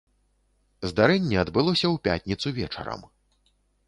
[0.91, 3.05] Здарэнне адбылося ў пятніцу вечарам.